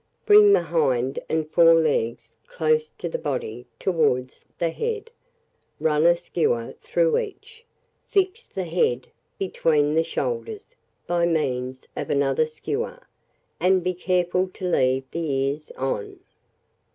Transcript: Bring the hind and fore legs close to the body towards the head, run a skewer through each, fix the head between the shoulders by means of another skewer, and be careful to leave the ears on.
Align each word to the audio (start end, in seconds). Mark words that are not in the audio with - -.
Bring 0.25 0.51
the 0.53 0.63
hind 0.63 1.19
and 1.29 1.47
fore 1.47 1.75
legs 1.75 2.35
close 2.47 2.89
to 2.97 3.07
the 3.07 3.19
body 3.19 3.67
towards 3.77 4.43
the 4.57 4.71
head, 4.71 5.11
run 5.79 6.07
a 6.07 6.15
skewer 6.15 6.73
through 6.81 7.19
each, 7.19 7.63
fix 8.09 8.47
the 8.47 8.63
head 8.63 9.09
between 9.37 9.93
the 9.93 10.03
shoulders 10.03 10.73
by 11.05 11.27
means 11.27 11.87
of 11.95 12.09
another 12.09 12.47
skewer, 12.47 13.03
and 13.59 13.83
be 13.83 13.93
careful 13.93 14.47
to 14.55 14.67
leave 14.67 15.03
the 15.11 15.19
ears 15.29 15.71
on. 15.77 16.17